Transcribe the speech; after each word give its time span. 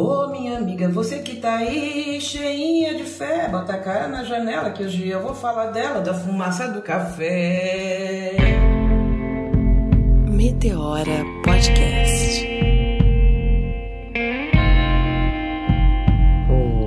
Ô 0.00 0.28
minha 0.28 0.56
amiga, 0.56 0.88
você 0.88 1.18
que 1.18 1.36
tá 1.36 1.56
aí 1.56 2.18
cheinha 2.22 2.94
de 2.94 3.04
fé, 3.04 3.46
bota 3.50 3.74
a 3.74 3.78
cara 3.78 4.08
na 4.08 4.24
janela 4.24 4.70
que 4.70 4.82
hoje 4.82 5.06
eu 5.06 5.20
vou 5.20 5.34
falar 5.34 5.66
dela, 5.72 6.00
da 6.00 6.14
fumaça 6.14 6.68
do 6.68 6.80
café. 6.80 8.34
Meteora 10.26 11.22
Podcast. 11.44 12.48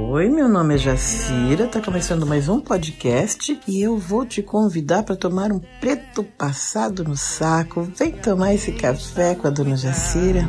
Oi, 0.10 0.30
meu 0.30 0.50
nome 0.50 0.74
é 0.74 0.78
Jacira, 0.80 1.68
tá 1.68 1.80
começando 1.80 2.26
mais 2.26 2.50
um 2.50 2.60
podcast 2.60 3.60
e 3.68 3.80
eu 3.80 3.96
vou 3.96 4.26
te 4.26 4.42
convidar 4.42 5.04
para 5.04 5.16
tomar 5.16 5.52
um 5.52 5.62
preto 5.80 6.24
passado 6.24 7.04
no 7.04 7.16
saco. 7.16 7.84
Vem 7.96 8.14
tomar 8.14 8.56
esse 8.56 8.72
café 8.72 9.36
com 9.36 9.48
a 9.48 9.52
dona 9.52 9.78
Jacira. 9.78 10.44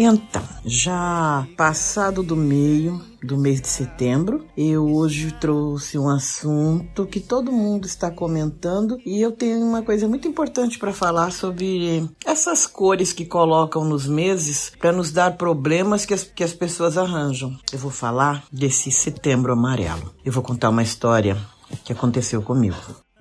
Então, 0.00 0.42
já 0.64 1.44
passado 1.56 2.22
do 2.22 2.36
meio 2.36 3.02
do 3.20 3.36
mês 3.36 3.60
de 3.60 3.66
setembro, 3.66 4.46
eu 4.56 4.88
hoje 4.94 5.32
trouxe 5.40 5.98
um 5.98 6.08
assunto 6.08 7.04
que 7.04 7.18
todo 7.18 7.50
mundo 7.50 7.84
está 7.84 8.08
comentando 8.08 8.96
e 9.04 9.20
eu 9.20 9.32
tenho 9.32 9.58
uma 9.60 9.82
coisa 9.82 10.06
muito 10.06 10.28
importante 10.28 10.78
para 10.78 10.92
falar 10.92 11.32
sobre 11.32 12.08
essas 12.24 12.64
cores 12.64 13.12
que 13.12 13.24
colocam 13.24 13.84
nos 13.84 14.06
meses 14.06 14.70
para 14.78 14.92
nos 14.92 15.10
dar 15.10 15.36
problemas 15.36 16.06
que 16.06 16.14
as, 16.14 16.22
que 16.22 16.44
as 16.44 16.52
pessoas 16.52 16.96
arranjam. 16.96 17.58
Eu 17.72 17.78
vou 17.80 17.90
falar 17.90 18.44
desse 18.52 18.92
setembro 18.92 19.52
amarelo. 19.52 20.14
Eu 20.24 20.30
vou 20.30 20.44
contar 20.44 20.70
uma 20.70 20.84
história 20.84 21.36
que 21.84 21.92
aconteceu 21.92 22.40
comigo. 22.40 22.76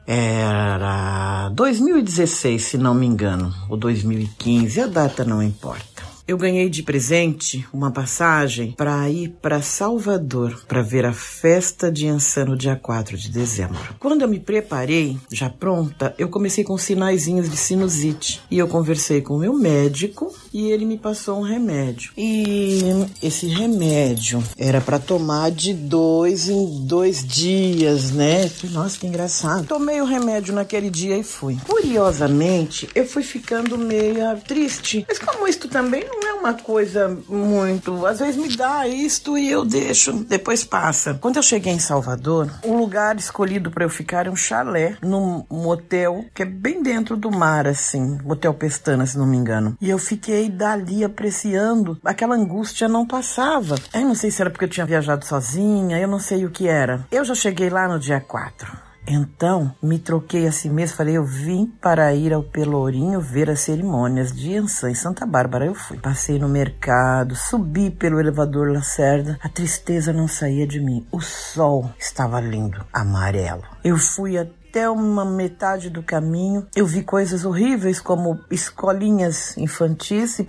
Era 0.05 1.49
2016, 1.49 2.63
se 2.63 2.77
não 2.77 2.93
me 2.93 3.05
engano, 3.05 3.53
ou 3.67 3.75
2015, 3.75 4.79
a 4.79 4.87
data 4.87 5.25
não 5.25 5.43
importa. 5.43 5.96
Eu 6.27 6.37
ganhei 6.37 6.69
de 6.69 6.83
presente 6.83 7.65
uma 7.71 7.89
passagem 7.89 8.73
para 8.73 9.09
ir 9.09 9.29
para 9.41 9.61
Salvador 9.61 10.61
para 10.67 10.81
ver 10.81 11.05
a 11.05 11.13
festa 11.13 11.89
de 11.89 12.05
Ançã 12.05 12.43
no 12.43 12.57
dia 12.57 12.75
4 12.75 13.17
de 13.17 13.31
dezembro. 13.31 13.77
Quando 13.97 14.23
eu 14.23 14.27
me 14.27 14.37
preparei, 14.37 15.17
já 15.31 15.49
pronta, 15.49 16.13
eu 16.17 16.27
comecei 16.27 16.65
com 16.65 16.77
sinaizinhos 16.77 17.49
de 17.49 17.55
sinusite 17.55 18.41
e 18.51 18.57
eu 18.57 18.67
conversei 18.67 19.21
com 19.21 19.35
o 19.35 19.39
meu 19.39 19.53
médico 19.53 20.35
e 20.53 20.69
ele 20.69 20.83
me 20.83 20.97
passou 20.97 21.39
um 21.39 21.43
remédio. 21.43 22.11
E 22.17 22.81
esse 23.23 23.47
remédio 23.47 24.43
era 24.57 24.81
para 24.81 24.99
tomar 24.99 25.49
de 25.49 25.73
dois 25.73 26.49
em 26.49 26.85
dois 26.85 27.25
dias, 27.25 28.11
né? 28.11 28.51
Nossa, 28.71 28.99
que 28.99 29.07
engraçado. 29.07 29.65
Tomei 29.65 30.01
o 30.01 30.05
remédio 30.05 30.53
naquele 30.53 30.89
dia 30.89 31.17
e 31.17 31.23
fui. 31.23 31.57
Curiosamente, 31.65 32.89
eu 32.93 33.05
fui 33.07 33.23
ficando 33.23 33.77
meio 33.77 34.37
triste. 34.45 35.05
Mas 35.07 35.19
como 35.19 35.47
isto 35.47 35.69
também 35.69 36.03
não 36.03 36.16
não 36.19 36.29
é 36.29 36.33
uma 36.33 36.53
coisa 36.53 37.17
muito. 37.27 38.05
Às 38.05 38.19
vezes 38.19 38.35
me 38.35 38.55
dá 38.55 38.87
isto 38.87 39.37
e 39.37 39.49
eu 39.49 39.65
deixo, 39.65 40.13
depois 40.13 40.63
passa. 40.63 41.13
Quando 41.15 41.37
eu 41.37 41.43
cheguei 41.43 41.73
em 41.73 41.79
Salvador, 41.79 42.49
o 42.63 42.75
lugar 42.75 43.15
escolhido 43.17 43.71
para 43.71 43.83
eu 43.85 43.89
ficar 43.89 44.27
é 44.27 44.29
um 44.29 44.35
chalé 44.35 44.97
num 45.01 45.43
motel 45.49 46.25
que 46.33 46.43
é 46.43 46.45
bem 46.45 46.81
dentro 46.81 47.15
do 47.15 47.31
mar, 47.31 47.67
assim, 47.67 48.17
Motel 48.23 48.53
Pestana, 48.53 49.05
se 49.05 49.17
não 49.17 49.25
me 49.25 49.37
engano. 49.37 49.77
E 49.81 49.89
eu 49.89 49.97
fiquei 49.97 50.49
dali 50.49 51.03
apreciando. 51.03 51.99
Aquela 52.03 52.35
angústia 52.35 52.87
não 52.87 53.05
passava. 53.05 53.75
Eu 53.93 54.01
não 54.01 54.15
sei 54.15 54.31
se 54.31 54.41
era 54.41 54.49
porque 54.49 54.65
eu 54.65 54.69
tinha 54.69 54.85
viajado 54.85 55.25
sozinha, 55.25 55.99
eu 55.99 56.07
não 56.07 56.19
sei 56.19 56.45
o 56.45 56.51
que 56.51 56.67
era. 56.67 57.05
Eu 57.11 57.23
já 57.23 57.35
cheguei 57.35 57.69
lá 57.69 57.87
no 57.87 57.99
dia 57.99 58.19
4. 58.19 58.86
Então, 59.07 59.73
me 59.81 59.97
troquei 59.97 60.45
a 60.47 60.51
si 60.51 60.69
mesmo, 60.69 60.97
falei, 60.97 61.15
eu 61.15 61.23
vim 61.23 61.65
para 61.65 62.13
ir 62.13 62.33
ao 62.33 62.43
Pelourinho 62.43 63.21
ver 63.21 63.49
as 63.49 63.61
cerimônias 63.61 64.33
de 64.33 64.57
Ançã 64.57 64.91
em 64.91 64.95
Santa 64.95 65.25
Bárbara. 65.25 65.65
Eu 65.65 65.73
fui. 65.73 65.97
Passei 65.97 66.37
no 66.37 66.49
mercado, 66.49 67.33
subi 67.35 67.89
pelo 67.89 68.19
elevador 68.19 68.69
Lacerda, 68.71 69.39
a 69.41 69.47
tristeza 69.47 70.11
não 70.11 70.27
saía 70.27 70.67
de 70.67 70.81
mim. 70.81 71.07
O 71.11 71.21
sol 71.21 71.89
estava 71.97 72.41
lindo, 72.41 72.85
amarelo. 72.91 73.63
Eu 73.83 73.97
fui 73.97 74.37
até 74.37 74.66
até 74.77 74.87
uma 74.87 75.25
metade 75.25 75.89
do 75.89 76.03
caminho, 76.03 76.67
eu 76.75 76.85
vi 76.85 77.01
coisas 77.01 77.43
horríveis 77.43 77.99
como 77.99 78.39
escolinhas 78.51 79.57
infantis 79.57 80.37
e 80.37 80.45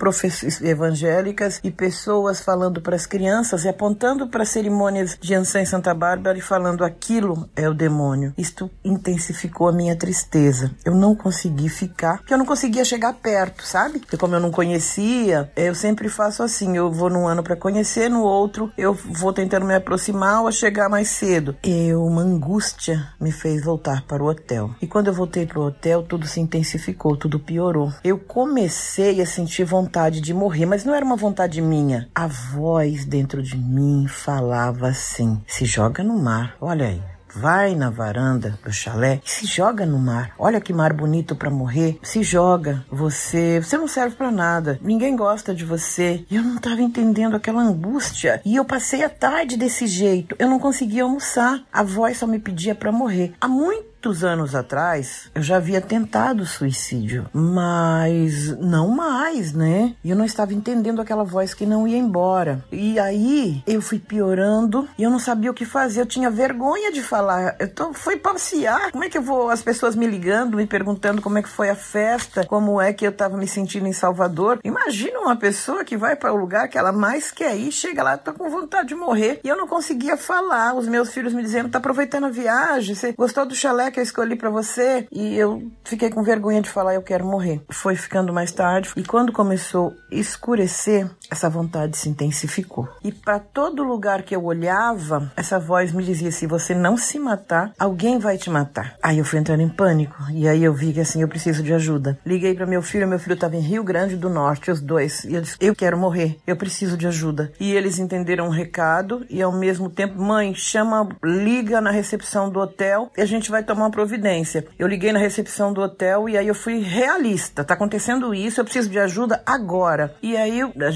evangélicas 0.69 1.59
e 1.65 1.71
pessoas 1.71 2.43
falando 2.43 2.83
para 2.83 2.95
as 2.95 3.07
crianças 3.07 3.65
e 3.65 3.71
apontando 3.71 4.29
para 4.29 4.45
cerimônias 4.45 5.17
de 5.19 5.35
Ançã 5.35 5.63
em 5.63 5.65
Santa 5.65 5.95
Bárbara 5.95 6.37
e 6.37 6.43
falando 6.43 6.85
aquilo 6.85 7.49
é 7.57 7.67
o 7.67 7.73
demônio. 7.73 8.35
Isto 8.37 8.71
intensificou 8.85 9.67
a 9.67 9.73
minha 9.73 9.97
tristeza. 9.97 10.73
Eu 10.85 10.95
não 10.95 11.15
consegui 11.15 11.71
ficar, 11.71 12.19
porque 12.19 12.35
eu 12.35 12.39
não 12.39 12.45
conseguia 12.45 12.85
chegar 12.85 13.15
perto, 13.15 13.63
sabe? 13.65 13.99
Porque 13.99 14.19
como 14.19 14.35
eu 14.35 14.41
não 14.41 14.51
conhecia, 14.51 15.51
eu 15.57 15.75
sempre 15.75 16.11
faço 16.11 16.43
assim, 16.43 16.77
eu 16.77 16.93
vou 16.93 17.09
num 17.09 17.27
ano 17.27 17.43
para 17.43 17.57
conhecer, 17.57 18.11
no 18.11 18.21
outro 18.21 18.71
eu 18.77 18.93
vou 18.93 19.33
tentando 19.33 19.65
me 19.65 19.75
aproximar 19.75 20.43
ou 20.43 20.53
chegar 20.53 20.91
mais 20.91 21.09
cedo. 21.09 21.57
E 21.65 21.95
uma 21.95 22.21
angústia 22.21 23.09
me 23.19 23.33
fez 23.33 23.65
voltar 23.65 24.03
para 24.03 24.18
para 24.19 24.25
o 24.25 24.29
hotel. 24.29 24.71
E 24.83 24.87
quando 24.87 25.07
eu 25.07 25.13
voltei 25.13 25.47
para 25.47 25.61
o 25.61 25.67
hotel, 25.67 26.03
tudo 26.03 26.27
se 26.27 26.41
intensificou, 26.41 27.17
tudo 27.17 27.39
piorou. 27.39 27.93
Eu 28.03 28.19
comecei 28.19 29.21
a 29.21 29.27
sentir 29.27 29.65
vontade 29.65 30.21
de 30.21 30.35
morrer, 30.35 30.67
mas 30.67 30.85
não 30.85 30.95
era 30.95 31.05
uma 31.05 31.17
vontade 31.17 31.63
minha. 31.63 32.09
A 32.13 32.27
voz 32.27 33.05
dentro 33.05 33.41
de 33.41 33.57
mim 33.57 34.07
falava 34.09 34.89
assim: 34.89 35.41
se 35.47 35.65
joga 35.65 36.03
no 36.03 36.19
mar. 36.19 36.57
Olha 36.61 36.87
aí, 36.87 37.01
vai 37.35 37.75
na 37.75 37.91
varanda 37.91 38.59
do 38.65 38.73
chalé 38.73 39.21
e 39.25 39.31
se 39.31 39.47
joga 39.47 39.87
no 39.87 39.99
mar. 39.99 40.33
Olha 40.39 40.61
que 40.61 40.73
mar 40.73 40.93
bonito 40.93 41.37
para 41.37 41.51
morrer. 41.51 41.99
Se 42.03 42.23
joga. 42.23 42.85
Você, 42.91 43.61
você 43.63 43.77
não 43.77 43.87
serve 43.87 44.17
para 44.17 44.31
nada. 44.31 44.79
Ninguém 44.83 45.15
gosta 45.15 45.55
de 45.55 45.65
você. 45.65 46.25
E 46.31 46.37
eu 46.37 46.43
não 46.43 46.57
estava 46.57 46.81
entendendo 46.81 47.37
aquela 47.37 47.63
angústia. 47.63 48.41
E 48.45 48.57
eu 48.57 48.65
passei 48.65 49.05
a 49.05 49.09
tarde 49.09 49.57
desse 49.57 49.87
jeito. 49.87 50.35
Eu 50.39 50.49
não 50.49 50.59
conseguia 50.59 51.05
almoçar. 51.05 51.63
A 51.73 51.83
voz 51.83 52.19
só 52.19 52.27
me 52.27 52.39
pedia 52.39 52.75
para 52.75 52.91
morrer. 52.91 53.33
Há 53.41 53.47
muito 53.47 53.89
muitos 53.99 54.23
anos 54.23 54.55
atrás, 54.55 55.29
eu 55.35 55.43
já 55.43 55.57
havia 55.57 55.81
tentado 55.81 56.47
suicídio, 56.47 57.27
mas 57.33 58.57
não 58.59 58.87
mais, 58.87 59.53
né? 59.53 59.93
E 60.05 60.11
eu 60.11 60.17
não 60.17 60.25
estava 60.25 60.55
entendendo 60.55 61.03
aquela 61.03 61.25
voz 61.25 61.53
que 61.53 61.67
não 61.67 61.87
ia 61.87 61.97
embora. 61.97 62.65
E 62.71 62.97
aí 63.01 63.61
eu 63.67 63.83
fui 63.83 63.99
piorando 63.99 64.89
e 64.97 65.03
eu 65.03 65.11
não 65.11 65.19
sabia 65.19 65.51
o 65.51 65.55
que 65.55 65.65
fazer. 65.65 66.03
Eu 66.03 66.07
tinha 66.07 66.31
vergonha 66.31 66.93
de 66.93 67.03
falar. 67.03 67.57
Eu 67.59 67.69
tô, 67.75 67.93
fui 67.93 68.17
passear. 68.17 68.93
Como 68.93 69.03
é 69.03 69.09
que 69.09 69.19
eu 69.19 69.23
vou? 69.23 69.51
As 69.51 69.63
pessoas 69.63 69.97
me 69.97 70.07
ligando, 70.07 70.57
me 70.57 70.67
perguntando 70.67 71.21
como 71.21 71.39
é 71.39 71.43
que 71.43 71.49
foi 71.49 71.69
a 71.69 71.75
festa, 71.75 72.47
como 72.47 72.81
é 72.81 72.93
que 72.93 73.05
eu 73.05 73.11
estava 73.11 73.37
me 73.37 73.49
sentindo 73.49 73.89
em 73.89 73.93
Salvador. 73.93 74.61
Imagina 74.63 75.19
uma 75.19 75.35
pessoa 75.35 75.85
que 75.85 75.97
vai 75.97 76.15
para 76.15 76.33
o 76.33 76.37
lugar 76.37 76.69
que 76.69 76.79
ela 76.79 76.93
mais 76.93 77.33
quer 77.33 77.57
ir, 77.57 77.73
chega 77.73 78.05
lá, 78.05 78.17
tá 78.17 78.33
com 78.33 78.49
vontade 78.49 78.89
de 78.89 78.95
morrer. 78.95 79.41
E 79.43 79.49
eu 79.49 79.57
não 79.57 79.67
conseguia 79.67 80.17
falar. 80.17 80.75
Os 80.75 80.87
meus 80.87 81.13
filhos 81.13 81.35
me 81.35 81.43
dizendo: 81.43 81.69
tá 81.69 81.79
aproveitando 81.79 82.27
a 82.27 82.31
viagem, 82.31 82.95
você 82.95 83.13
gostou 83.13 83.45
do 83.45 83.57
chalé 83.57 83.88
que 83.91 83.99
eu 83.99 84.05
escolhi 84.05 84.37
para 84.37 84.51
você 84.51 85.07
e 85.11 85.37
eu 85.37 85.71
fiquei 85.85 86.11
com 86.11 86.23
vergonha 86.23 86.61
de 86.61 86.71
falar 86.71 86.95
eu 86.95 87.03
quero 87.03 87.25
morrer. 87.25 87.61
Foi 87.71 87.97
ficando 87.97 88.33
mais 88.33 88.53
tarde 88.53 88.91
e 88.97 89.05
quando 89.05 89.33
começou 89.33 89.95
a 90.11 90.15
escurecer, 90.15 91.11
essa 91.31 91.49
vontade 91.49 91.97
se 91.97 92.09
intensificou. 92.09 92.89
E 93.03 93.13
para 93.13 93.39
todo 93.39 93.83
lugar 93.83 94.23
que 94.23 94.35
eu 94.35 94.45
olhava, 94.45 95.31
essa 95.37 95.59
voz 95.59 95.93
me 95.93 96.03
dizia: 96.03 96.31
se 96.31 96.47
você 96.47 96.75
não 96.75 96.97
se 96.97 97.19
matar, 97.19 97.73
alguém 97.79 98.19
vai 98.19 98.39
te 98.39 98.51
matar. 98.51 98.95
Aí 99.03 99.19
eu 99.19 99.25
fui 99.25 99.39
entrando 99.39 99.63
em 99.63 99.69
pânico 99.69 100.17
e 100.33 100.49
aí 100.49 100.65
eu 100.65 100.73
vi 100.73 100.93
que 100.93 101.01
assim 101.01 101.23
eu 101.23 101.29
preciso 101.29 101.63
de 101.63 101.73
ajuda. 101.73 102.19
Liguei 102.25 102.55
para 102.55 102.67
meu 102.67 102.83
filho, 102.83 103.07
meu 103.07 103.19
filho 103.19 103.35
estava 103.35 103.57
em 103.57 103.61
Rio 103.61 103.85
Grande 103.85 104.17
do 104.17 104.29
Norte, 104.29 104.71
os 104.71 104.81
dois, 104.81 105.25
e 105.25 105.35
eu 105.35 105.41
disse: 105.41 105.57
eu 105.61 105.75
quero 105.75 105.99
morrer, 105.99 106.39
eu 106.47 106.57
preciso 106.57 106.97
de 106.97 107.07
ajuda. 107.07 107.53
E 107.61 107.73
eles 107.73 107.99
entenderam 107.99 108.49
o 108.49 108.51
recado 108.51 109.25
e 109.29 109.43
ao 109.43 109.53
mesmo 109.53 109.91
tempo, 109.91 110.21
mãe, 110.21 110.55
chama, 110.55 111.09
liga 111.23 111.81
na 111.81 111.91
recepção 111.91 112.51
do 112.51 112.61
hotel 112.61 113.11
e 113.17 113.21
a 113.21 113.27
gente 113.27 113.51
vai 113.51 113.63
tomar 113.63 113.85
uma 113.85 113.91
providência. 113.91 114.67
Eu 114.79 114.89
liguei 114.89 115.13
na 115.13 115.19
recepção 115.19 115.73
do 115.73 115.81
hotel 115.81 116.29
e 116.29 116.37
aí 116.37 116.49
eu 116.49 116.55
fui 116.55 116.81
realista. 116.81 117.65
Tá 117.65 117.75
acontecendo 117.75 118.35
isso, 118.35 118.61
eu 118.61 118.65
preciso 118.65 118.89
de 118.89 118.99
ajuda 118.99 119.43
agora. 119.45 120.15
E 120.23 120.37
aí 120.37 120.61
a 120.63 120.91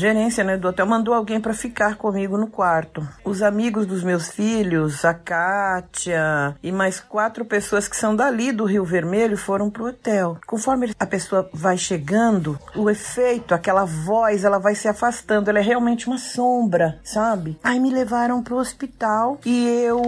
né, 0.45 0.57
do 0.57 0.69
hotel 0.69 0.87
mandou 0.87 1.15
alguém 1.15 1.41
para 1.41 1.55
ficar 1.55 1.97
comigo 1.97 2.37
no 2.37 2.47
quarto. 2.47 3.07
Os 3.25 3.43
amigos 3.43 3.87
dos 3.87 4.03
meus 4.03 4.29
filhos, 4.29 5.05
a 5.05 5.15
Kátia 5.15 6.57
e 6.63 6.71
mais 6.71 7.01
quatro 7.01 7.45
pessoas 7.45 7.89
que 7.89 7.97
são 7.97 8.15
dali 8.15 8.53
do 8.53 8.65
Rio 8.65 8.85
Vermelho 8.85 9.37
foram 9.37 9.71
pro 9.71 9.87
hotel. 9.87 10.39
Conforme 10.47 10.93
a 10.99 11.07
pessoa 11.07 11.49
vai 11.53 11.77
chegando, 11.77 12.59
o 12.75 12.89
efeito, 12.89 13.55
aquela 13.55 13.85
voz, 13.85 14.45
ela 14.45 14.59
vai 14.59 14.75
se 14.75 14.89
afastando. 14.89 15.51
Ela 15.51 15.59
é 15.59 15.63
realmente 15.63 16.07
uma 16.07 16.19
sombra, 16.19 16.99
sabe? 17.03 17.59
Aí 17.63 17.81
me 17.81 17.91
levaram 17.91 18.43
pro 18.43 18.57
hospital 18.57 19.39
e 19.45 19.67
eu 19.85 20.03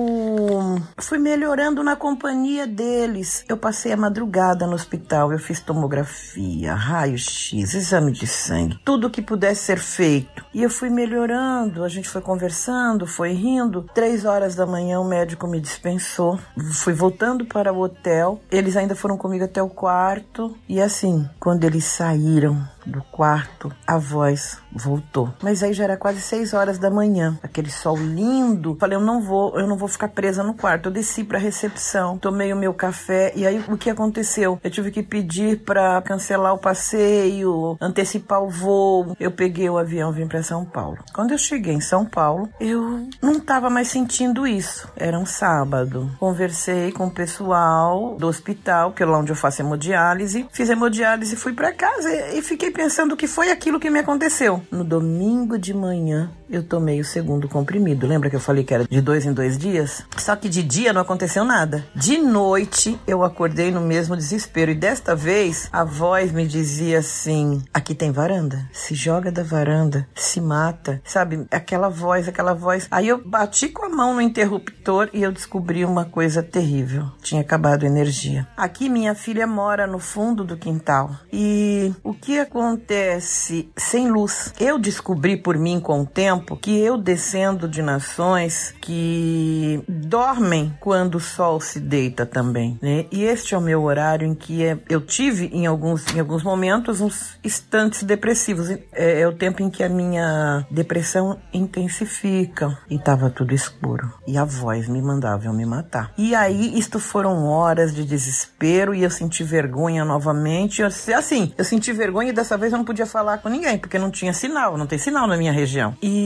fui 0.98 1.18
melhorando 1.18 1.82
na 1.82 1.96
companhia 1.96 2.66
deles. 2.66 3.44
Eu 3.48 3.56
passei 3.56 3.92
a 3.92 3.96
madrugada 3.96 4.66
no 4.66 4.74
hospital, 4.74 5.32
eu 5.32 5.38
fiz 5.38 5.60
tomografia, 5.60 6.74
raio-x, 6.74 7.74
exame 7.74 8.12
de 8.12 8.26
sangue, 8.26 8.78
tudo 8.84 9.10
que 9.10 9.22
pudesse 9.22 9.62
ser 9.62 9.78
feito. 9.78 10.03
E 10.52 10.62
eu 10.62 10.70
fui 10.70 10.88
melhorando, 10.88 11.82
a 11.82 11.88
gente 11.88 12.08
foi 12.08 12.20
conversando, 12.20 13.06
foi 13.06 13.32
rindo. 13.32 13.84
Três 13.94 14.24
horas 14.24 14.54
da 14.54 14.64
manhã 14.64 15.00
o 15.00 15.04
médico 15.04 15.46
me 15.48 15.60
dispensou. 15.60 16.38
Fui 16.74 16.92
voltando 16.92 17.44
para 17.44 17.72
o 17.72 17.80
hotel. 17.80 18.40
Eles 18.50 18.76
ainda 18.76 18.94
foram 18.94 19.16
comigo 19.16 19.44
até 19.44 19.62
o 19.62 19.68
quarto. 19.68 20.56
E 20.68 20.80
assim, 20.80 21.28
quando 21.40 21.64
eles 21.64 21.84
saíram 21.84 22.68
do 22.84 23.02
quarto, 23.10 23.72
a 23.86 23.98
voz 23.98 24.58
voltou. 24.72 25.32
Mas 25.42 25.62
aí 25.62 25.72
já 25.72 25.84
era 25.84 25.96
quase 25.96 26.20
seis 26.20 26.52
horas 26.52 26.78
da 26.78 26.90
manhã, 26.90 27.38
aquele 27.42 27.70
sol 27.70 27.96
lindo. 27.96 28.76
Falei, 28.78 28.96
eu 28.96 29.00
não 29.00 29.20
vou, 29.20 29.58
eu 29.58 29.66
não 29.66 29.76
vou 29.76 29.88
ficar 29.88 30.08
presa 30.08 30.42
no 30.42 30.54
quarto. 30.54 30.88
Eu 30.88 30.92
desci 30.92 31.24
para 31.24 31.38
recepção, 31.38 32.18
tomei 32.18 32.52
o 32.52 32.56
meu 32.56 32.74
café 32.74 33.32
e 33.34 33.46
aí 33.46 33.64
o 33.68 33.76
que 33.76 33.90
aconteceu? 33.90 34.58
Eu 34.62 34.70
tive 34.70 34.90
que 34.90 35.02
pedir 35.02 35.60
para 35.60 36.00
cancelar 36.02 36.54
o 36.54 36.58
passeio, 36.58 37.76
antecipar 37.80 38.42
o 38.42 38.50
voo. 38.50 39.16
Eu 39.18 39.30
peguei 39.30 39.68
o 39.70 39.78
avião, 39.78 40.12
vim 40.12 40.26
para 40.26 40.42
São 40.42 40.64
Paulo. 40.64 40.98
Quando 41.12 41.32
eu 41.32 41.38
cheguei 41.38 41.74
em 41.74 41.80
São 41.80 42.04
Paulo, 42.04 42.48
eu 42.60 43.08
não 43.22 43.34
estava 43.34 43.70
mais 43.70 43.88
sentindo 43.88 44.46
isso. 44.46 44.88
Era 44.96 45.18
um 45.18 45.26
sábado. 45.26 46.10
Conversei 46.18 46.92
com 46.92 47.06
o 47.06 47.10
pessoal 47.10 48.16
do 48.16 48.26
hospital, 48.26 48.92
que 48.92 49.02
é 49.02 49.06
lá 49.06 49.18
onde 49.18 49.32
eu 49.32 49.36
faço 49.36 49.62
hemodiálise. 49.62 50.46
Fiz 50.52 50.68
hemodiálise, 50.68 51.36
fui 51.36 51.52
para 51.52 51.72
casa 51.72 52.10
e 52.34 52.42
fiquei 52.42 52.70
pensando 52.74 53.16
que 53.16 53.26
foi 53.26 53.50
aquilo 53.50 53.80
que 53.80 53.88
me 53.88 54.00
aconteceu. 54.00 54.60
No 54.70 54.84
domingo 54.84 55.56
de 55.56 55.72
manhã, 55.72 56.30
eu 56.54 56.62
tomei 56.62 57.00
o 57.00 57.04
segundo 57.04 57.48
comprimido. 57.48 58.06
Lembra 58.06 58.30
que 58.30 58.36
eu 58.36 58.40
falei 58.40 58.64
que 58.64 58.74
era 58.74 58.84
de 58.84 59.00
dois 59.00 59.24
em 59.24 59.32
dois 59.32 59.58
dias? 59.58 60.04
Só 60.16 60.36
que 60.36 60.48
de 60.48 60.62
dia 60.62 60.92
não 60.92 61.00
aconteceu 61.00 61.44
nada. 61.44 61.84
De 61.94 62.18
noite, 62.18 62.98
eu 63.06 63.24
acordei 63.24 63.70
no 63.70 63.80
mesmo 63.80 64.16
desespero. 64.16 64.70
E 64.70 64.74
desta 64.74 65.14
vez, 65.14 65.68
a 65.72 65.84
voz 65.84 66.32
me 66.32 66.46
dizia 66.46 66.98
assim: 66.98 67.62
aqui 67.72 67.94
tem 67.94 68.12
varanda. 68.12 68.68
Se 68.72 68.94
joga 68.94 69.30
da 69.32 69.42
varanda, 69.42 70.06
se 70.14 70.40
mata. 70.40 71.00
Sabe? 71.04 71.46
Aquela 71.50 71.88
voz, 71.88 72.28
aquela 72.28 72.54
voz. 72.54 72.86
Aí 72.90 73.08
eu 73.08 73.22
bati 73.24 73.68
com 73.68 73.86
a 73.86 73.88
mão 73.88 74.14
no 74.14 74.20
interruptor 74.20 75.08
e 75.12 75.22
eu 75.22 75.32
descobri 75.32 75.84
uma 75.84 76.04
coisa 76.04 76.42
terrível. 76.42 77.06
Tinha 77.22 77.40
acabado 77.40 77.84
a 77.84 77.86
energia. 77.86 78.46
Aqui 78.56 78.88
minha 78.88 79.14
filha 79.14 79.46
mora 79.46 79.86
no 79.86 79.98
fundo 79.98 80.44
do 80.44 80.56
quintal. 80.56 81.10
E 81.32 81.92
o 82.02 82.14
que 82.14 82.38
acontece 82.38 83.70
sem 83.76 84.10
luz. 84.10 84.52
Eu 84.60 84.78
descobri 84.78 85.36
por 85.36 85.58
mim 85.58 85.80
com 85.80 86.02
o 86.02 86.06
tempo 86.06 86.43
que 86.60 86.78
eu 86.78 86.96
descendo 86.96 87.68
de 87.68 87.82
nações 87.82 88.74
que 88.80 89.82
dormem 89.88 90.76
quando 90.80 91.16
o 91.16 91.20
sol 91.20 91.60
se 91.60 91.78
deita 91.78 92.24
também, 92.24 92.78
né? 92.80 93.06
E 93.10 93.24
este 93.24 93.54
é 93.54 93.58
o 93.58 93.60
meu 93.60 93.82
horário 93.82 94.26
em 94.26 94.34
que 94.34 94.64
é, 94.64 94.78
eu 94.88 95.00
tive 95.00 95.46
em 95.52 95.66
alguns, 95.66 96.14
em 96.14 96.20
alguns 96.20 96.42
momentos 96.42 97.00
uns 97.00 97.38
instantes 97.44 98.02
depressivos. 98.02 98.70
É, 98.70 99.20
é 99.20 99.28
o 99.28 99.32
tempo 99.32 99.62
em 99.62 99.68
que 99.68 99.82
a 99.82 99.88
minha 99.88 100.66
depressão 100.70 101.38
intensifica 101.52 102.78
e 102.88 102.98
tava 102.98 103.30
tudo 103.30 103.54
escuro. 103.54 104.12
E 104.26 104.38
a 104.38 104.44
voz 104.44 104.88
me 104.88 105.02
mandava 105.02 105.46
eu 105.46 105.52
me 105.52 105.66
matar. 105.66 106.12
E 106.16 106.34
aí, 106.34 106.78
isto 106.78 106.98
foram 106.98 107.44
horas 107.46 107.94
de 107.94 108.04
desespero 108.04 108.94
e 108.94 109.02
eu 109.02 109.10
senti 109.10 109.42
vergonha 109.44 110.04
novamente. 110.04 110.80
Eu, 110.80 110.88
assim, 110.88 111.52
eu 111.58 111.64
senti 111.64 111.92
vergonha 111.92 112.32
dessa 112.32 112.54
dessa 112.54 112.58
vez 112.58 112.72
eu 112.72 112.78
não 112.78 112.84
podia 112.84 113.06
falar 113.06 113.38
com 113.38 113.48
ninguém, 113.48 113.78
porque 113.78 113.98
não 113.98 114.10
tinha 114.10 114.32
sinal, 114.32 114.76
não 114.76 114.86
tem 114.86 114.98
sinal 114.98 115.26
na 115.26 115.36
minha 115.36 115.52
região. 115.52 115.96
E 116.00 116.23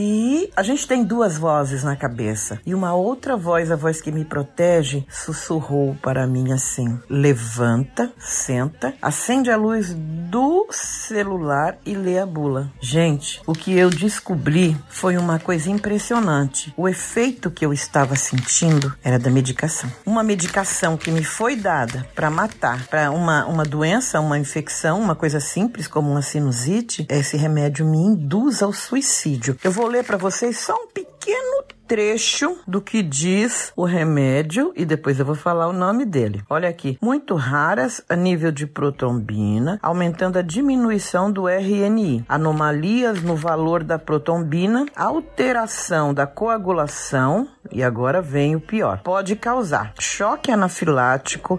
a 0.57 0.63
gente 0.63 0.87
tem 0.87 1.05
duas 1.05 1.37
vozes 1.37 1.83
na 1.83 1.97
cabeça. 1.97 2.61
E 2.67 2.75
uma 2.75 2.95
outra 2.95 3.37
voz, 3.37 3.71
a 3.71 3.77
voz 3.77 4.01
que 4.01 4.13
me 4.13 4.25
protege, 4.25 5.07
sussurrou 5.09 5.97
para 6.03 6.27
mim 6.27 6.53
assim: 6.53 6.99
levanta, 7.09 8.13
senta, 8.19 8.95
acende 9.01 9.51
a 9.51 9.57
luz 9.57 9.95
do 9.95 10.67
celular 10.71 11.79
e 11.85 11.95
lê 11.95 12.19
a 12.19 12.27
bula. 12.27 12.71
Gente, 12.81 13.41
o 13.47 13.53
que 13.53 13.73
eu 13.73 13.91
descobri 13.91 14.77
foi 14.89 15.17
uma 15.17 15.39
coisa 15.39 15.71
impressionante. 15.71 16.73
O 16.77 16.89
efeito 16.89 17.51
que 17.51 17.65
eu 17.65 17.73
estava 17.73 18.15
sentindo 18.17 18.95
era 19.03 19.19
da 19.19 19.31
medicação. 19.31 19.91
Uma 20.05 20.23
medicação 20.23 20.97
que 20.97 21.11
me 21.11 21.25
foi 21.25 21.57
dada 21.57 22.07
para 22.15 22.31
matar, 22.31 22.87
para 22.89 23.11
uma, 23.11 23.47
uma 23.47 23.65
doença, 23.65 24.21
uma 24.21 24.39
infecção, 24.39 25.01
uma 25.01 25.15
coisa 25.15 25.41
simples 25.41 25.87
como 25.87 26.11
uma 26.11 26.23
sinusite, 26.23 27.07
esse 27.09 27.37
remédio 27.37 27.87
me 27.87 27.99
induz 27.99 28.63
ao 28.63 28.73
suicídio. 28.73 29.57
Eu 29.63 29.73
vou 29.73 29.88
ler 29.89 30.05
para 30.05 30.17
vocês 30.17 30.59
só 30.59 30.75
um 30.75 30.87
pequeno 30.87 31.65
trecho 31.89 32.59
do 32.69 32.83
que 32.83 33.03
diz 33.03 33.73
o 33.75 33.85
remédio 33.85 34.73
e 34.77 34.85
depois 34.85 35.19
eu 35.19 35.25
vou 35.25 35.35
falar 35.35 35.67
o 35.69 35.73
nome 35.73 36.05
dele. 36.05 36.43
Olha 36.51 36.69
aqui, 36.69 36.99
muito 37.01 37.35
raras 37.35 38.03
a 38.09 38.15
nível 38.15 38.53
de 38.53 38.67
protombina, 38.67 39.79
aumentando 39.83 40.39
a 40.39 40.43
diminuição 40.43 41.33
do 41.33 41.49
RNI, 41.49 42.25
anomalias 42.29 43.23
no 43.23 43.35
valor 43.35 43.83
da 43.83 43.99
protombina, 43.99 44.87
alteração 44.95 46.13
da 46.13 46.27
coagulação, 46.27 47.49
e 47.73 47.83
agora 47.83 48.21
vem 48.21 48.55
o 48.55 48.61
pior. 48.61 49.01
Pode 49.03 49.35
causar 49.37 49.95
choque 49.99 50.51
anafilático, 50.51 51.59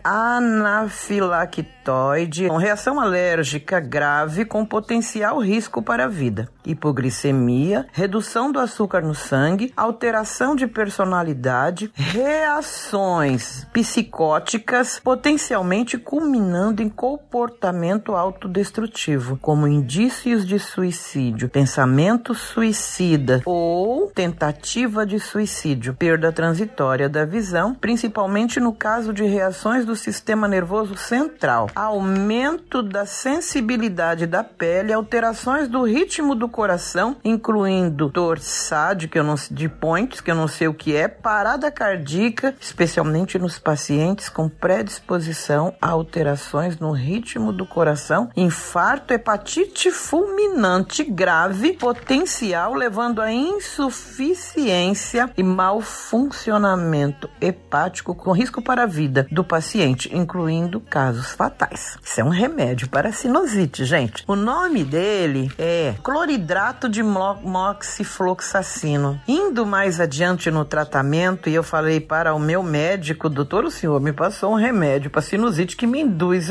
anafilactoide, 1.90 2.48
reação 2.48 3.00
alérgica 3.00 3.80
grave 3.80 4.46
com 4.46 4.66
potencial 4.66 5.40
risco 5.40 5.82
para 5.82 6.06
a 6.06 6.08
vida, 6.08 6.48
hipoglicemia, 6.66 7.88
redução 7.92 8.52
do 8.52 8.60
açúcar 8.60 9.02
no 9.02 9.16
sangue, 9.16 9.74
alteração 9.76 10.56
de 10.56 10.68
personalidade, 10.68 11.92
reações 11.96 13.68
psicóticas, 13.74 15.00
potencialmente 15.04 15.98
culminando 15.98 16.82
em 16.82 16.90
comportamento 16.90 18.16
autodestrutivo, 18.16 19.38
como 19.38 19.68
indícios 19.68 20.46
de 20.46 20.60
suicídio, 20.60 21.50
pensamento 21.50 22.34
suicida 22.34 23.42
ou 23.46 24.08
tentativa 24.12 25.06
de 25.06 25.20
suicídio 25.20 25.94
perda 25.94 26.32
transitória 26.32 27.10
da 27.10 27.26
visão, 27.26 27.74
principalmente 27.74 28.60
no 28.60 28.74
caso 28.74 29.14
de 29.14 29.24
reações 29.24 29.86
do 29.86 29.96
sistema 29.96 30.48
nervoso 30.48 30.96
central, 30.96 31.70
aumento 31.86 32.84
da 32.84 33.06
sensibilidade 33.06 34.26
da 34.26 34.44
pele, 34.44 34.92
alterações 34.92 35.68
do 35.68 35.84
ritmo 35.84 36.36
do 36.36 36.50
coração, 36.50 37.16
incluindo 37.24 38.10
torsade, 38.10 39.08
que 39.08 39.18
eu 39.18 39.24
não 39.24 39.36
de 39.50 39.70
points, 39.70 40.20
que 40.20 40.30
eu 40.30 40.36
não 40.36 40.48
sei 40.48 40.68
o 40.68 40.74
que 40.74 40.96
é, 40.96 41.08
parada 41.08 41.72
cardíaca, 41.72 42.54
especialmente 42.60 43.40
nos 43.40 43.58
pacientes 43.58 44.28
com 44.28 44.50
predisposição 44.50 45.74
a 45.82 45.90
alterações 45.90 46.78
no 46.78 46.92
ritmo 46.92 47.54
do 47.54 47.66
coração, 47.66 48.30
infarto, 48.36 49.14
hepatite 49.14 49.92
fulminante 49.92 51.04
grave, 51.04 51.74
potencial 51.74 52.74
levando 52.74 53.22
a 53.22 53.32
insuficiência 53.32 55.32
e 55.38 55.44
mal 55.44 55.82
funcionamento 55.82 57.30
hepático 57.40 58.14
com 58.14 58.32
risco 58.32 58.62
para 58.62 58.84
a 58.84 58.88
vida 58.88 59.28
do 59.32 59.44
paciente, 59.44 60.16
incluindo 60.16 60.80
casos 60.80 61.32
fatais. 61.32 61.69
Isso 61.74 62.20
é 62.20 62.24
um 62.24 62.30
remédio 62.30 62.90
para 62.90 63.12
sinusite, 63.12 63.86
gente. 63.86 64.24
O 64.28 64.36
nome 64.36 64.84
dele 64.84 65.52
é 65.58 65.94
cloridrato 66.04 66.90
de 66.90 67.02
moxifloxacino. 67.04 69.20
Indo 69.28 69.66
mais 69.66 70.00
adiante 70.00 70.52
no 70.52 70.66
tratamento, 70.66 71.50
e 71.50 71.56
eu 71.56 71.64
falei 71.64 72.00
para 72.00 72.34
o 72.34 72.40
meu 72.40 72.64
médico, 72.64 73.30
doutor, 73.30 73.66
o 73.66 73.72
senhor 73.72 74.00
me 74.00 74.14
passou 74.14 74.54
um 74.54 74.56
remédio 74.56 75.10
para 75.10 75.22
sinusite 75.22 75.76
que 75.76 75.88
me 75.88 76.02
induz 76.02 76.50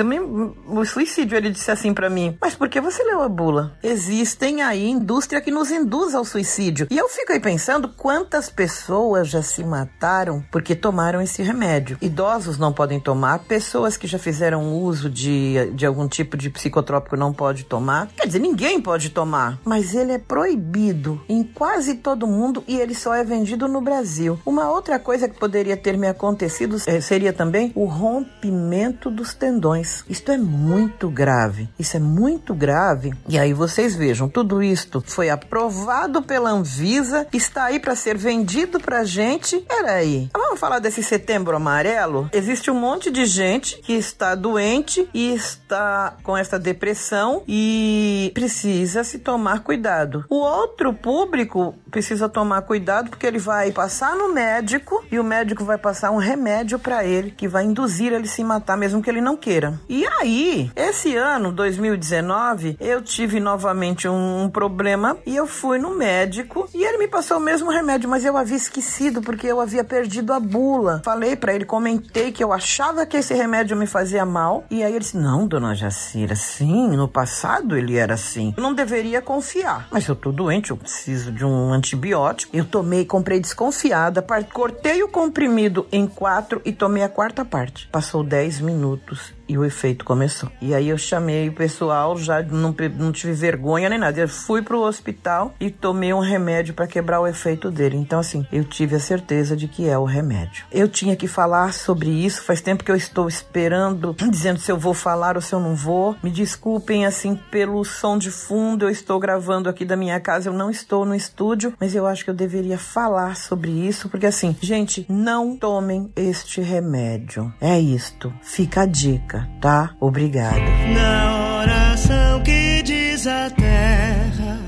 o 0.66 0.84
suicídio. 0.84 1.37
Ele 1.37 1.50
disse 1.50 1.70
assim 1.70 1.94
para 1.94 2.10
mim: 2.10 2.37
Mas 2.40 2.54
por 2.54 2.68
que 2.68 2.80
você 2.80 3.02
leu 3.02 3.22
a 3.22 3.28
bula? 3.28 3.76
Existem 3.82 4.62
aí 4.62 4.88
indústria 4.88 5.40
que 5.40 5.50
nos 5.50 5.70
induz 5.70 6.14
ao 6.14 6.25
suicídio. 6.25 6.87
E 6.90 6.96
eu 6.96 7.08
fico 7.08 7.32
aí 7.32 7.40
pensando 7.40 7.88
quantas 7.88 8.50
pessoas 8.50 9.28
já 9.28 9.42
se 9.42 9.64
mataram 9.64 10.44
porque 10.50 10.75
tomaram 10.75 11.20
esse 11.20 11.42
remédio. 11.42 11.98
Idosos 12.00 12.58
não 12.58 12.72
podem 12.72 13.00
tomar, 13.00 13.40
pessoas 13.40 13.96
que 13.96 14.06
já 14.06 14.18
fizeram 14.18 14.75
uso 14.75 14.98
de, 15.11 15.71
de 15.75 15.85
algum 15.85 16.09
tipo 16.09 16.35
de 16.37 16.49
psicotrópico 16.49 17.17
não 17.17 17.33
pode 17.33 17.64
tomar. 17.64 18.09
Quer 18.17 18.26
dizer, 18.26 18.38
ninguém 18.38 18.81
pode 18.81 19.11
tomar, 19.11 19.59
mas 19.64 19.95
ele 19.95 20.12
é 20.12 20.19
proibido 20.19 21.21
em 21.28 21.43
quase 21.43 21.97
todo 21.97 22.26
mundo 22.26 22.64
e 22.67 22.81
ele 22.81 22.95
só 22.95 23.14
é 23.14 23.23
vendido 23.23 23.69
no 23.69 23.83
Brasil. 23.83 24.38
Uma 24.47 24.71
outra 24.71 24.99
coisa 24.99 25.28
que 25.28 25.38
poderia 25.38 25.76
ter 25.76 25.99
me 25.99 26.07
acontecido 26.09 26.76
eh, 26.87 27.00
seria 27.00 27.33
também 27.33 27.71
o 27.75 27.85
rompimento 27.85 29.11
dos 29.11 29.35
tendões. 29.35 30.05
Isto 30.09 30.33
é 30.33 30.38
muito 30.38 31.11
grave. 31.11 31.69
Isso 31.78 31.97
é 31.99 32.00
muito 32.00 32.55
grave. 32.55 33.12
E 33.28 33.38
aí 33.38 33.52
vocês 33.52 33.95
vejam, 33.95 34.28
tudo 34.28 34.62
isto 34.62 35.05
foi 35.07 35.28
aprovado 35.28 36.23
pela 36.23 36.50
Anvisa, 36.50 37.26
está 37.33 37.64
aí 37.64 37.78
para 37.78 37.95
ser 37.95 38.17
vendido 38.17 38.81
para 38.81 39.05
gente 39.05 39.59
peraí, 39.69 40.31
vamos 40.58 40.60
falar 40.60 40.80
desse 40.80 41.04
setembro 41.04 41.54
amarelo? 41.54 42.28
Existe 42.32 42.68
um 42.68 42.74
monte 42.74 43.12
de 43.12 43.24
gente 43.26 43.78
que 43.78 43.92
está 43.92 44.34
doente 44.34 45.08
e 45.14 45.32
está 45.32 46.16
com 46.24 46.36
essa 46.36 46.58
depressão 46.58 47.44
e 47.46 48.32
precisa 48.34 49.04
se 49.04 49.20
tomar 49.20 49.60
cuidado. 49.60 50.24
O 50.28 50.36
outro 50.36 50.92
público 50.92 51.76
precisa 51.90 52.28
tomar 52.28 52.62
cuidado 52.62 53.08
porque 53.08 53.26
ele 53.26 53.38
vai 53.38 53.70
passar 53.70 54.16
no 54.16 54.32
médico 54.32 55.04
e 55.12 55.18
o 55.18 55.24
médico 55.24 55.64
vai 55.64 55.78
passar 55.78 56.10
um 56.10 56.16
remédio 56.16 56.78
para 56.78 57.04
ele 57.04 57.30
que 57.30 57.46
vai 57.46 57.64
induzir 57.64 58.12
ele 58.12 58.26
se 58.26 58.42
matar 58.42 58.76
mesmo 58.76 59.00
que 59.00 59.08
ele 59.08 59.20
não 59.20 59.36
queira. 59.36 59.80
E 59.88 60.04
aí, 60.20 60.72
esse 60.74 61.14
ano, 61.14 61.52
2019, 61.52 62.76
eu 62.80 63.00
tive 63.00 63.38
novamente 63.38 64.08
um 64.08 64.50
problema 64.52 65.16
e 65.24 65.36
eu 65.36 65.46
fui 65.46 65.78
no 65.78 65.94
médico 65.94 66.68
e 66.74 66.82
ele 66.82 66.98
me 66.98 67.06
passou 67.06 67.36
o 67.36 67.40
mesmo 67.40 67.70
remédio, 67.70 68.10
mas 68.10 68.24
eu 68.24 68.36
havia 68.36 68.56
esquecido 68.56 69.22
porque 69.22 69.46
eu 69.46 69.60
havia 69.60 69.84
perdido 69.84 70.32
a 70.32 70.48
bula. 70.49 71.02
Falei 71.05 71.37
para 71.37 71.55
ele, 71.55 71.64
comentei 71.64 72.33
que 72.33 72.43
eu 72.43 72.52
achava 72.52 73.05
que 73.05 73.17
esse 73.17 73.35
remédio 73.35 73.76
me 73.76 73.87
fazia 73.87 74.25
mal 74.25 74.64
e 74.71 74.83
aí 74.83 74.93
ele 74.93 75.00
disse: 75.00 75.17
"Não, 75.17 75.47
dona 75.47 75.75
Jacira, 75.75 76.35
sim, 76.35 76.88
no 76.97 77.07
passado 77.07 77.76
ele 77.76 77.97
era 77.97 78.14
assim. 78.14 78.55
Eu 78.57 78.62
não 78.62 78.75
deveria 78.75 79.21
confiar. 79.21 79.87
Mas 79.90 80.07
eu 80.09 80.17
tô 80.17 80.33
doente, 80.33 80.71
eu 80.71 80.76
preciso 80.76 81.31
de 81.31 81.45
um 81.45 81.73
antibiótico. 81.73 82.57
Eu 82.57 82.64
tomei, 82.64 83.05
comprei 83.05 83.40
desconfiada, 83.40 84.25
cortei 84.52 85.02
o 85.02 85.09
comprimido 85.09 85.87
em 85.93 86.07
quatro 86.07 86.61
e 86.64 86.73
tomei 86.73 87.02
a 87.02 87.09
quarta 87.09 87.45
parte. 87.45 87.88
Passou 87.88 88.23
10 88.23 88.61
minutos 88.61 89.38
e 89.49 89.57
o 89.57 89.64
efeito 89.64 90.05
começou. 90.05 90.50
E 90.61 90.75
aí 90.75 90.88
eu 90.88 90.99
chamei 90.99 91.49
o 91.49 91.52
pessoal, 91.52 92.17
já 92.17 92.43
não, 92.43 92.75
não 92.97 93.11
tive 93.11 93.33
vergonha 93.33 93.88
nem 93.88 93.99
nada. 93.99 94.21
Eu 94.21 94.28
fui 94.28 94.62
pro 94.62 94.83
hospital 94.83 95.55
e 95.59 95.71
tomei 95.71 96.12
um 96.12 96.21
remédio 96.21 96.75
para 96.75 96.87
quebrar 96.87 97.21
o 97.21 97.26
efeito 97.26 97.71
dele. 97.71 97.97
Então, 97.97 98.21
assim, 98.21 98.47
eu 98.52 98.64
tive 98.64 98.97
a 98.97 99.00
certeza 99.00 99.57
de 99.57 99.67
que 99.67 99.88
é 99.88 99.97
o 99.97 100.05
remédio. 100.05 100.64
Eu 100.71 100.88
tinha 100.88 101.17
que 101.17 101.26
falar 101.26 101.73
sobre 101.73 102.11
isso, 102.11 102.43
faz 102.43 102.61
tempo 102.61 102.85
que 102.85 102.90
eu 102.90 102.97
estou 102.97 103.26
esperando, 103.26 104.14
dizendo 104.31 104.61
se 104.61 104.71
eu 104.71 104.76
vou 104.76 104.93
falar 104.93 105.37
ou 105.37 105.43
se 105.43 105.55
eu 105.55 105.61
não 105.61 105.75
vou. 105.75 106.14
Me 106.23 106.31
desculpem, 106.31 107.07
assim, 107.07 107.38
pelo 107.50 107.85
som 107.85 108.19
de 108.19 108.31
fundo, 108.31 108.85
eu 108.85 108.90
estou 108.90 109.19
gravando 109.19 109.69
aqui 109.69 109.85
da 109.85 109.97
minha 109.97 110.21
casa, 110.21 110.49
eu 110.49 110.52
não 110.52 110.71
estou 110.71 111.05
no 111.05 111.14
estúdio, 111.14 111.73
mas 111.81 111.95
eu 111.95 112.07
acho 112.07 112.25
que 112.25 112.31
eu 112.31 112.35
deveria 112.35 112.76
falar 112.76 113.37
sobre 113.37 113.71
isso, 113.71 114.09
porque 114.09 114.26
assim, 114.26 114.57
gente, 114.61 115.07
não 115.09 115.57
tomem 115.57 116.11
este 116.14 116.61
remédio. 116.61 117.52
É 117.61 117.78
isto, 117.78 118.33
fica 118.43 118.83
a 118.83 118.87
dica 118.87 119.38
tá? 119.61 119.90
Obrigada. 120.00 120.61
Na 120.95 121.59
oração 121.61 122.42
que 122.42 122.83
diz 122.83 123.26
a 123.26 123.50
terra, 123.50 124.59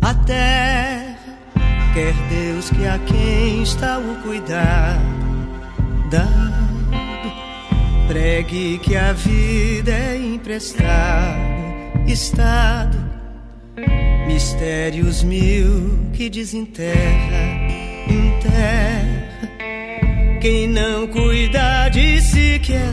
a 0.00 0.14
terra, 0.14 1.16
quer 1.94 2.14
Deus 2.28 2.70
que 2.70 2.86
a 2.86 2.98
quem 2.98 3.62
está 3.62 3.98
o 3.98 4.22
cuidado, 4.22 5.00
dado, 6.10 6.58
pregue 8.08 8.78
que 8.78 8.96
a 8.96 9.12
vida 9.12 9.92
é 9.92 10.16
emprestada, 10.16 11.38
estado, 12.06 12.98
mistérios 14.26 15.22
mil 15.22 16.10
que 16.12 16.28
desenterra, 16.28 16.92
enterra. 18.08 19.28
Quem 20.40 20.68
não 20.68 21.08
cuida 21.08 21.88
de 21.88 22.20
si 22.20 22.60
que 22.62 22.72
é 22.72 22.92